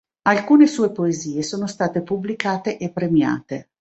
[0.23, 3.69] Alcune sue poesie sono state pubblicate e premiate.